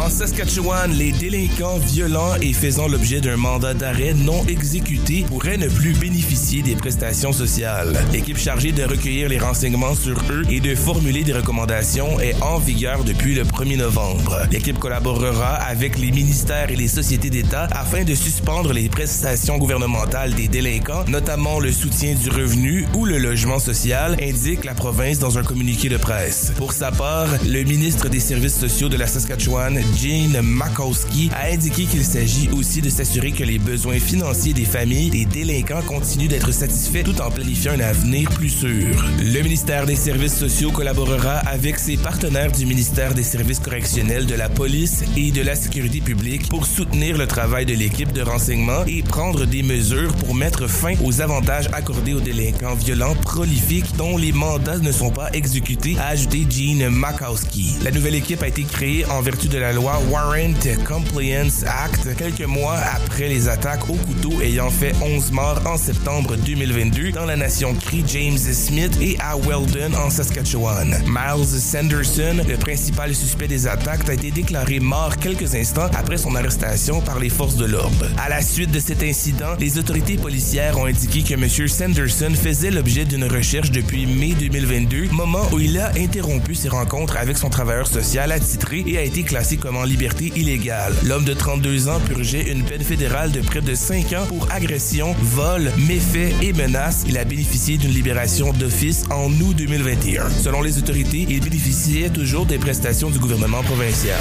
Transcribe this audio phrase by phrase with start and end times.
[0.00, 5.68] En Saskatchewan, les délinquants violents et faisant l'objet d'un mandat d'arrêt non exécuté pourraient ne
[5.68, 8.02] plus bénéficier des prestations sociales.
[8.10, 12.58] L'équipe chargée de recueillir les renseignements sur eux et de formuler des recommandations est en
[12.58, 14.38] vigueur depuis le 1er novembre.
[14.50, 20.32] L'équipe collaborera avec les ministères et les sociétés d'État afin de suspendre les prestations gouvernementales
[20.32, 25.36] des délinquants, notamment le soutien du revenu ou le logement social, indique la province dans
[25.36, 26.52] un communiqué de presse.
[26.56, 31.84] Pour sa part, le ministre des Services sociaux de la Saskatchewan, Jane Makowski a indiqué
[31.84, 36.52] qu'il s'agit aussi de s'assurer que les besoins financiers des familles des délinquants continuent d'être
[36.52, 39.04] satisfaits tout en planifiant un avenir plus sûr.
[39.18, 44.34] Le ministère des Services sociaux collaborera avec ses partenaires du ministère des Services correctionnels, de
[44.34, 48.84] la police et de la sécurité publique pour soutenir le travail de l'équipe de renseignement
[48.86, 54.16] et prendre des mesures pour mettre fin aux avantages accordés aux délinquants violents prolifiques dont
[54.16, 57.76] les mandats ne sont pas exécutés, a ajouté Jean Makowski.
[57.82, 62.46] La nouvelle équipe a été créée en vertu de la loi Warrant Compliance Act quelques
[62.46, 67.36] mois après les attaques au couteau ayant fait 11 morts en septembre 2022 dans la
[67.36, 71.02] nation Cree James Smith et à Weldon en Saskatchewan.
[71.06, 76.34] Miles Sanderson, le principal suspect des attaques, a été déclaré mort quelques instants après son
[76.34, 78.06] arrestation par les forces de l'ordre.
[78.18, 81.68] À la suite de cet incident, les autorités policières ont indiqué que M.
[81.68, 87.16] Sanderson faisait l'objet d'une recherche depuis mai 2022, moment où il a interrompu ses rencontres
[87.16, 90.94] avec son travailleur social attitré et a été classé comme en liberté illégale.
[91.04, 95.14] L'homme de 32 ans purgeait une peine fédérale de près de 5 ans pour agression,
[95.20, 97.04] vol, méfait et menaces.
[97.06, 100.30] Il a bénéficié d'une libération d'office en août 2021.
[100.30, 104.18] Selon les autorités, il bénéficiait toujours des prestations du gouvernement provincial.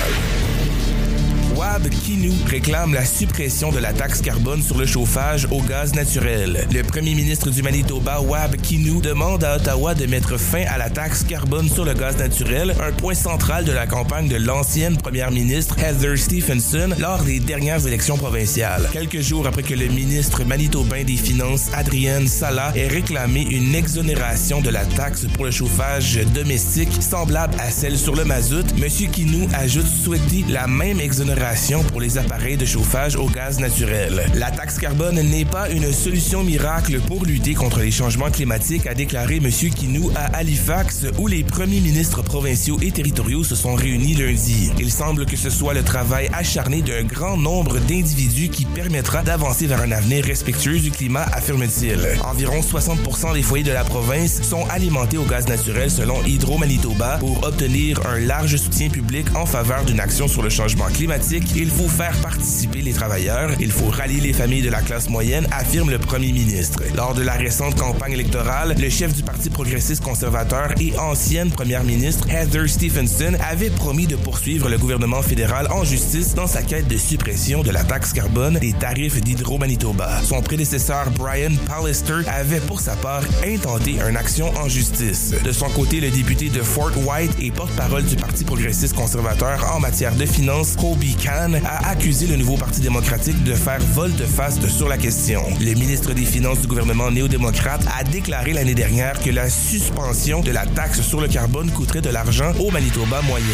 [1.60, 6.66] Wab Kinou réclame la suppression de la taxe carbone sur le chauffage au gaz naturel.
[6.72, 10.90] Le premier ministre du Manitoba, Wab Kinou, demande à Ottawa de mettre fin à la
[10.90, 15.32] taxe carbone sur le gaz naturel, un point central de la campagne de l'ancienne première
[15.32, 18.88] ministre Heather Stephenson lors des dernières élections provinciales.
[18.94, 24.62] Quelques jours après que le ministre manitobain des Finances, Adrienne Sala, ait réclamé une exonération
[24.62, 29.12] de la taxe pour le chauffage domestique semblable à celle sur le mazout, M.
[29.12, 31.49] Kinou ajoute souhaiter la même exonération
[31.92, 34.24] pour les appareils de chauffage au gaz naturel.
[34.36, 38.94] La taxe carbone n'est pas une solution miracle pour lutter contre les changements climatiques, a
[38.94, 39.50] déclaré M.
[39.50, 44.70] Kinou à Halifax, où les premiers ministres provinciaux et territoriaux se sont réunis lundi.
[44.78, 49.66] Il semble que ce soit le travail acharné d'un grand nombre d'individus qui permettra d'avancer
[49.66, 52.00] vers un avenir respectueux du climat, affirme-t-il.
[52.26, 57.44] Environ 60% des foyers de la province sont alimentés au gaz naturel selon Hydro-Manitoba pour
[57.44, 61.88] obtenir un large soutien public en faveur d'une action sur le changement climatique il faut
[61.88, 66.00] faire participer les travailleurs, il faut rallier les familles de la classe moyenne, affirme le
[66.00, 66.82] premier ministre.
[66.96, 71.84] Lors de la récente campagne électorale, le chef du Parti progressiste conservateur et ancienne première
[71.84, 76.88] ministre Heather Stephenson avait promis de poursuivre le gouvernement fédéral en justice dans sa quête
[76.88, 80.22] de suppression de la taxe carbone des tarifs d'Hydro-Manitoba.
[80.24, 85.34] Son prédécesseur Brian Pallister avait pour sa part intenté une action en justice.
[85.44, 89.80] De son côté, le député de Fort White et porte-parole du Parti progressiste conservateur en
[89.80, 94.98] matière de finances, Colby A accusé le nouveau Parti démocratique de faire volte-face sur la
[94.98, 95.44] question.
[95.60, 100.50] Le ministre des Finances du gouvernement néo-démocrate a déclaré l'année dernière que la suspension de
[100.50, 103.46] la taxe sur le carbone coûterait de l'argent au Manitoba moyen.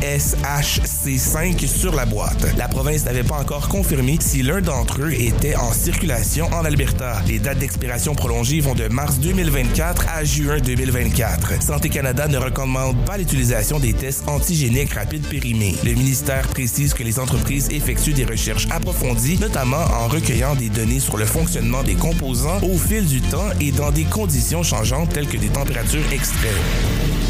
[0.00, 2.46] COV19CSHC5 sur la boîte.
[2.56, 7.22] La province n'avait pas encore confirmé si l'un d'entre eux était en circulation en Alberta.
[7.26, 11.62] Les dates d'expiration prolongées vont de mars 2024 à juin 2024.
[11.62, 15.76] Santé Canada ne recommande pas l'utilisation des tests antigéniques rapides périmés.
[15.84, 21.00] Le ministère précise que les entreprises effectuent des recherches approfondies, notamment en recueillant des données
[21.00, 25.28] sur le fonctionnement des composants au fil du temps et dans des conditions changeantes telles
[25.28, 27.29] que des températures extrêmes.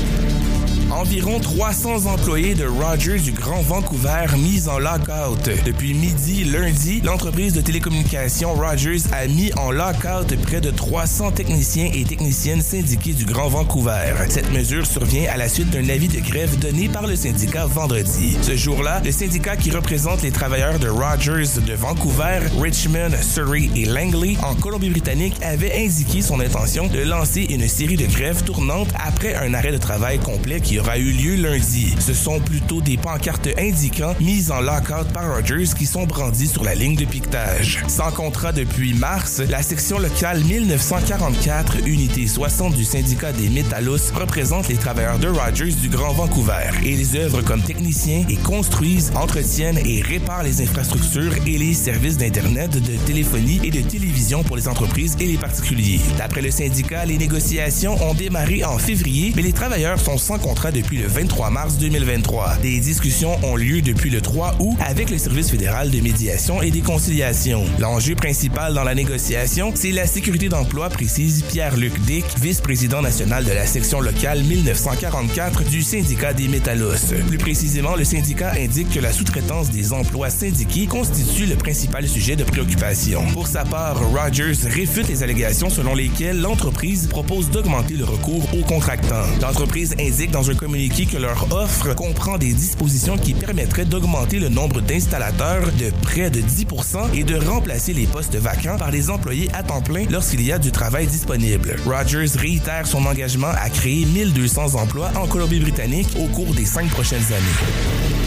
[0.91, 5.49] Environ 300 employés de Rogers du Grand Vancouver mis en lockout.
[5.65, 11.91] Depuis midi lundi, l'entreprise de télécommunications Rogers a mis en lockout près de 300 techniciens
[11.95, 14.15] et techniciennes syndiqués du Grand Vancouver.
[14.29, 18.37] Cette mesure survient à la suite d'un avis de grève donné par le syndicat vendredi.
[18.43, 23.85] Ce jour-là, le syndicat qui représente les travailleurs de Rogers de Vancouver, Richmond, Surrey et
[23.85, 29.37] Langley en Colombie-Britannique avait indiqué son intention de lancer une série de grèves tournantes après
[29.37, 31.95] un arrêt de travail complet qui aura eu lieu lundi.
[31.99, 36.65] Ce sont plutôt des pancartes indiquant mises en lockout par Rogers qui sont brandies sur
[36.65, 37.83] la ligne de piquetage.
[37.89, 44.69] Sans contrat depuis mars, la section locale 1944, unité 60 du syndicat des Métallos, représente
[44.69, 46.71] les travailleurs de Rogers du Grand Vancouver.
[46.85, 52.71] Ils œuvrent comme techniciens et construisent, entretiennent et réparent les infrastructures et les services d'Internet,
[52.71, 56.01] de téléphonie et de télévision pour les entreprises et les particuliers.
[56.17, 60.70] D'après le syndicat, les négociations ont démarré en février, mais les travailleurs sont sans contrat
[60.71, 62.59] depuis le 23 mars 2023.
[62.63, 66.71] Des discussions ont lieu depuis le 3 août avec le Service fédéral de médiation et
[66.71, 67.65] des conciliations.
[67.79, 73.53] L'enjeu principal dans la négociation, c'est la sécurité d'emploi, précise Pierre-Luc Dick, vice-président national de
[73.53, 76.93] la section locale 1944 du syndicat des métallos.
[77.27, 82.37] Plus précisément, le syndicat indique que la sous-traitance des emplois syndiqués constitue le principal sujet
[82.37, 83.25] de préoccupation.
[83.33, 88.65] Pour sa part, Rogers réfute les allégations selon lesquelles l'entreprise propose d'augmenter le recours aux
[88.65, 89.27] contractants.
[89.41, 94.51] L'entreprise indique dans un communiqué que leur offre comprend des dispositions qui permettraient d'augmenter le
[94.51, 96.67] nombre d'installateurs de près de 10
[97.15, 100.59] et de remplacer les postes vacants par des employés à temps plein lorsqu'il y a
[100.59, 101.77] du travail disponible.
[101.87, 107.25] Rogers réitère son engagement à créer 1200 emplois en Colombie-Britannique au cours des cinq prochaines
[107.33, 108.20] années.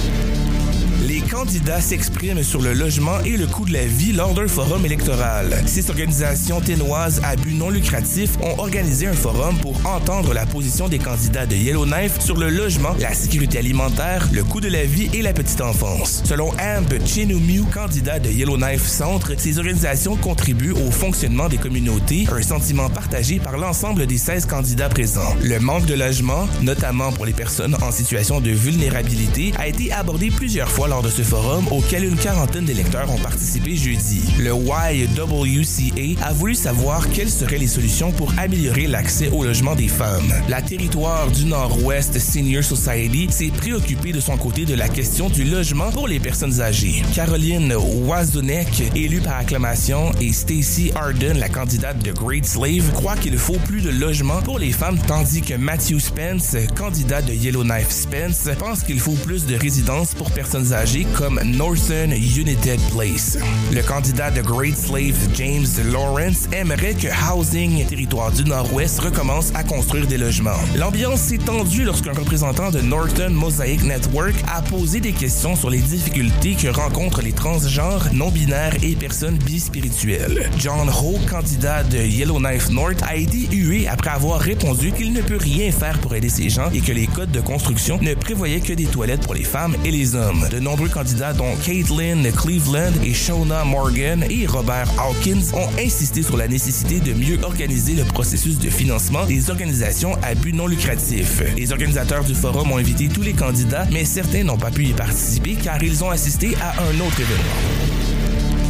[1.34, 5.64] Candidats s'expriment sur le logement et le coût de la vie lors d'un forum électoral.
[5.66, 10.88] Six organisations ténoises à but non lucratif ont organisé un forum pour entendre la position
[10.88, 15.10] des candidats de Yellowknife sur le logement, la sécurité alimentaire, le coût de la vie
[15.12, 16.22] et la petite enfance.
[16.24, 22.44] Selon Amp Chinumiu, candidat de Yellowknife Centre, ces organisations contribuent au fonctionnement des communautés, un
[22.44, 25.36] sentiment partagé par l'ensemble des 16 candidats présents.
[25.42, 30.30] Le manque de logement, notamment pour les personnes en situation de vulnérabilité, a été abordé
[30.30, 34.22] plusieurs fois lors de ce forum auquel une quarantaine d'électeurs ont participé jeudi.
[34.40, 39.88] Le YWCA a voulu savoir quelles seraient les solutions pour améliorer l'accès au logement des
[39.88, 40.34] femmes.
[40.50, 45.44] La territoire du Nord-Ouest Senior Society s'est préoccupée de son côté de la question du
[45.44, 47.04] logement pour les personnes âgées.
[47.14, 53.38] Caroline Wazunek, élue par acclamation, et Stacy Arden, la candidate de Great Slave, croient qu'il
[53.38, 58.50] faut plus de logements pour les femmes, tandis que Matthew Spence, candidat de Yellowknife Spence,
[58.60, 63.38] pense qu'il faut plus de résidences pour personnes âgées comme Northern United Place.
[63.72, 69.64] Le candidat de Great Slave, James Lawrence, aimerait que Housing, territoire du Nord-Ouest, recommence à
[69.64, 70.52] construire des logements.
[70.76, 75.82] L'ambiance s'est tendue lorsqu'un représentant de Northern Mosaic Network a posé des questions sur les
[75.82, 80.50] difficultés que rencontrent les transgenres, non-binaires et personnes bispirituelles.
[80.58, 85.38] John Ho, candidat de Yellowknife North, a été hué après avoir répondu qu'il ne peut
[85.38, 88.74] rien faire pour aider ces gens et que les codes de construction ne prévoyaient que
[88.74, 90.48] des toilettes pour les femmes et les hommes.
[90.50, 96.48] De nombreux dont Caitlin Cleveland et Shona Morgan et Robert Hawkins ont insisté sur la
[96.48, 101.42] nécessité de mieux organiser le processus de financement des organisations à but non lucratif.
[101.58, 104.94] Les organisateurs du forum ont invité tous les candidats, mais certains n'ont pas pu y
[104.94, 108.03] participer car ils ont assisté à un autre événement.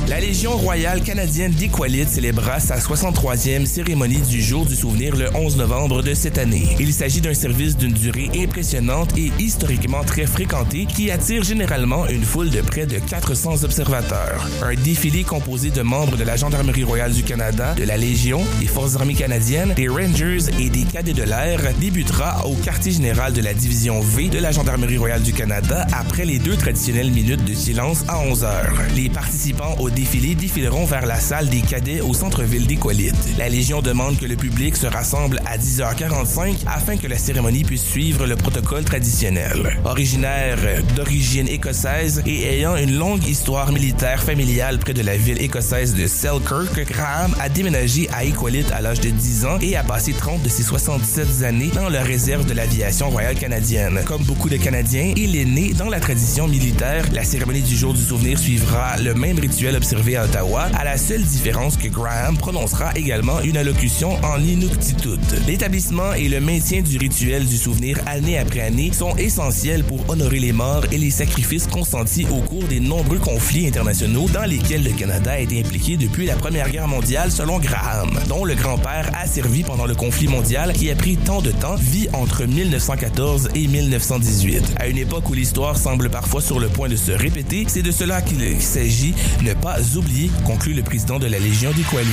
[0.10, 5.56] La Légion royale canadienne d'Equalite célébra sa 63e cérémonie du jour du souvenir le 11
[5.56, 6.68] novembre de cette année.
[6.78, 12.24] Il s'agit d'un service d'une durée impressionnante et historiquement très fréquenté qui attire généralement une
[12.24, 14.46] foule de près de 400 observateurs.
[14.62, 18.68] Un défilé composé de membres de la Gendarmerie royale du Canada, de la Légion, des
[18.68, 23.42] Forces armées canadiennes, des Rangers et des cadets de l'air débutera au quartier général de
[23.42, 27.54] la division V de la Gendarmerie royale du Canada après les deux traditionnelles minutes de
[27.54, 28.82] silence à 11 heures.
[28.96, 33.16] Les participants au défilé défileront vers la salle des cadets au centre-ville d'Équalite.
[33.38, 37.84] La Légion demande que le public se rassemble à 10h45 afin que la cérémonie puisse
[37.84, 39.80] suivre le protocole traditionnel.
[39.86, 40.58] Originaire
[40.96, 46.08] d'origine écossaise et ayant une longue histoire militaire familiale près de la ville écossaise de
[46.08, 50.42] Selkirk, Graham a déménagé à Equalite à l'âge de 10 ans et a passé 30
[50.42, 54.02] de ses 67 années dans la réserve de l'aviation royale canadienne.
[54.06, 57.06] Comme beaucoup de Canadiens, il est né dans la tradition militaire.
[57.14, 60.98] La cérémonie du jour du souvenir suivra le même rituel observé à Ottawa, à la
[60.98, 65.20] seule différence que Graham prononcera également une allocution en inuktitut.
[65.46, 70.40] L'établissement et le maintien du rituel du souvenir année après année sont essentiels pour honorer
[70.40, 74.92] les morts et les sacrifices consentis au cours des nombreux conflits internationaux dans lesquels le
[74.92, 79.28] Canada a été impliqué depuis la Première Guerre mondiale selon Graham, dont le grand-père a
[79.28, 83.68] servi pendant le conflit mondial qui a pris tant de temps, vit entre 1914 et
[83.68, 84.76] 1918.
[84.80, 87.92] À une époque où l'histoire semble parfois sur le point de se répéter, c'est de
[87.92, 92.12] cela qu'il s'agit, ne pas oublier, conclut le président de la Légion des Coalites.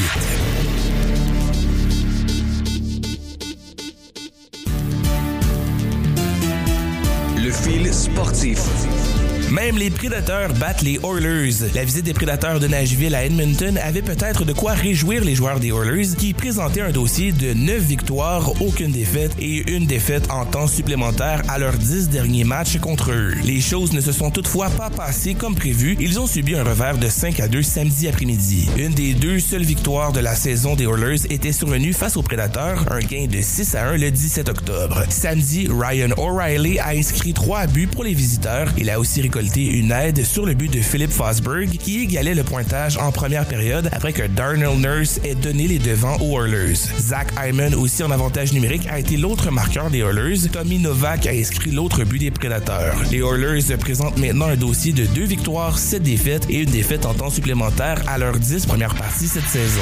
[7.37, 9.10] Le fil sportif.
[9.50, 11.73] Même les prédateurs battent les Oilers.
[11.75, 15.59] La visite des prédateurs de Nashville à Edmonton avait peut-être de quoi réjouir les joueurs
[15.59, 20.47] des Oilers qui présentaient un dossier de 9 victoires, aucune défaite et une défaite en
[20.47, 23.35] temps supplémentaire à leurs 10 derniers matchs contre eux.
[23.42, 25.97] Les choses ne se sont toutefois pas passées comme prévu.
[25.99, 28.71] Ils ont subi un revers de 5 à 2 samedi après-midi.
[28.78, 32.85] Une des deux seules victoires de la saison des Oilers était survenue face aux prédateurs,
[32.92, 35.02] un gain de 6 à 1 le 17 octobre.
[35.09, 38.69] Samedi, Ryan O'Reilly a inscrit 3 buts pour les visiteurs.
[38.78, 42.45] Il a aussi récolté une aide sur le but de Philip Fosberg qui égalait le
[42.45, 46.75] pointage en première période après que Darnell Nurse ait donné les devants aux Oilers.
[46.99, 50.49] Zach Hyman, aussi en avantage numérique, a été l'autre marqueur des Oilers.
[50.53, 53.03] Tommy Novak a inscrit l'autre but des Prédateurs.
[53.11, 57.15] Les Oilers présentent maintenant un dossier de deux victoires, sept défaites et une défaite en
[57.15, 59.81] temps supplémentaire à leurs dix premières parties cette saison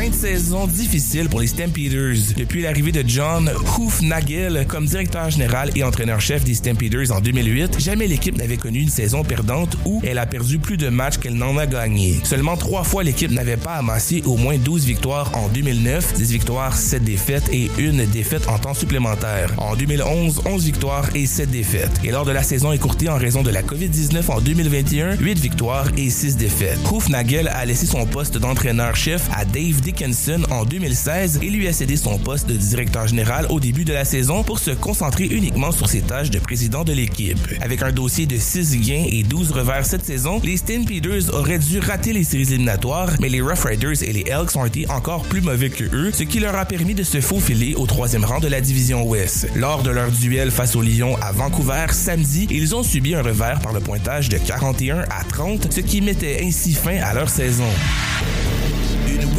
[0.00, 2.34] fin de saison difficile pour les Stampeders.
[2.34, 8.06] Depuis l'arrivée de John Hoofnagel comme directeur général et entraîneur-chef des Stampeders en 2008, jamais
[8.06, 11.58] l'équipe n'avait connu une saison perdante où elle a perdu plus de matchs qu'elle n'en
[11.58, 12.18] a gagné.
[12.24, 16.78] Seulement trois fois l'équipe n'avait pas amassé au moins 12 victoires en 2009, 10 victoires,
[16.78, 19.52] 7 défaites et une défaite en temps supplémentaire.
[19.58, 22.00] En 2011, 11 victoires et 7 défaites.
[22.04, 25.88] Et lors de la saison écourtée en raison de la COVID-19 en 2021, 8 victoires
[25.98, 26.78] et 6 défaites.
[26.90, 31.96] Hoofnagel a laissé son poste d'entraîneur-chef à Dave Dickinson en 2016 et lui a cédé
[31.96, 35.88] son poste de directeur général au début de la saison pour se concentrer uniquement sur
[35.88, 37.38] ses tâches de président de l'équipe.
[37.60, 41.80] Avec un dossier de 6 gains et 12 revers cette saison, les Stampeders auraient dû
[41.80, 45.40] rater les séries éliminatoires, mais les Rough Riders et les Elks ont été encore plus
[45.40, 48.46] mauvais que eux, ce qui leur a permis de se faufiler au troisième rang de
[48.46, 49.48] la division Ouest.
[49.56, 53.58] Lors de leur duel face aux Lions à Vancouver samedi, ils ont subi un revers
[53.58, 57.66] par le pointage de 41 à 30, ce qui mettait ainsi fin à leur saison.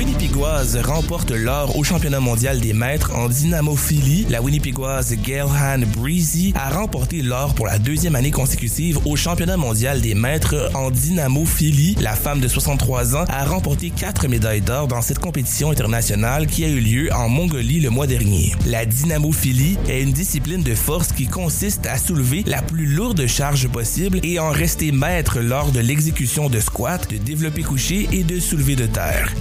[0.01, 4.25] Winnipégoise remporte l'or au championnat mondial des maîtres en dynamophilie.
[4.31, 10.01] La Winnipégoise Gailhan Breezy a remporté l'or pour la deuxième année consécutive au championnat mondial
[10.01, 11.95] des maîtres en dynamophilie.
[12.01, 16.65] La femme de 63 ans a remporté quatre médailles d'or dans cette compétition internationale qui
[16.65, 18.55] a eu lieu en Mongolie le mois dernier.
[18.65, 23.67] La dynamophilie est une discipline de force qui consiste à soulever la plus lourde charge
[23.67, 28.39] possible et en rester maître lors de l'exécution de squats, de développé couché et de
[28.39, 29.31] soulevé de terre.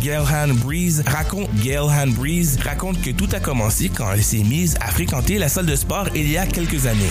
[0.54, 4.90] Breeze raconte, Gail Han Breeze raconte que tout a commencé quand elle s'est mise à
[4.90, 7.10] fréquenter la salle de sport il y a quelques années.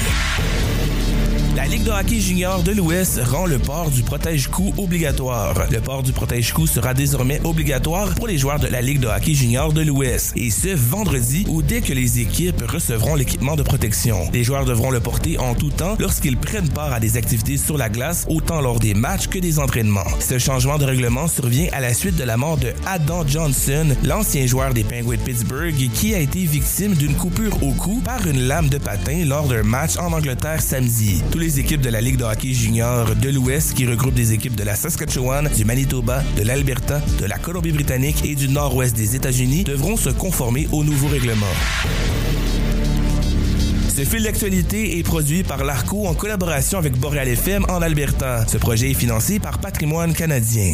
[1.56, 5.56] La Ligue de hockey junior de l'Ouest rend le port du protège-cou obligatoire.
[5.72, 9.34] Le port du protège-cou sera désormais obligatoire pour les joueurs de la Ligue de hockey
[9.34, 14.30] junior de l'Ouest, et ce vendredi ou dès que les équipes recevront l'équipement de protection.
[14.32, 17.78] Les joueurs devront le porter en tout temps lorsqu'ils prennent part à des activités sur
[17.78, 20.08] la glace, autant lors des matchs que des entraînements.
[20.20, 24.46] Ce changement de règlement survient à la suite de la mort de Adam Johnson, l'ancien
[24.46, 28.42] joueur des Penguins de Pittsburgh, qui a été victime d'une coupure au cou par une
[28.42, 31.22] lame de patin lors d'un match en Angleterre samedi.
[31.32, 34.54] Tous les équipes de la Ligue de hockey junior de l'Ouest qui regroupe des équipes
[34.54, 39.64] de la Saskatchewan, du Manitoba, de l'Alberta, de la Colombie-Britannique et du nord-ouest des États-Unis
[39.64, 41.48] devront se conformer au nouveau règlement.
[43.96, 48.46] Ce fil d'actualité est produit par l'ARCO en collaboration avec Boreal FM en Alberta.
[48.48, 50.74] Ce projet est financé par Patrimoine canadien.